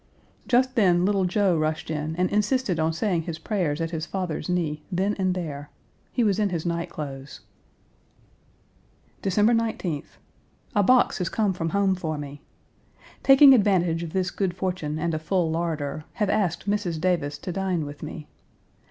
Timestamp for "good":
14.31-14.55